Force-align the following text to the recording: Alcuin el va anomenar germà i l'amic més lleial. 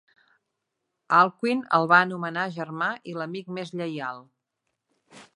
Alcuin 1.17 1.59
el 1.79 1.85
va 1.91 1.99
anomenar 2.05 2.45
germà 2.55 2.87
i 3.11 3.15
l'amic 3.19 3.51
més 3.59 3.73
lleial. 3.83 4.23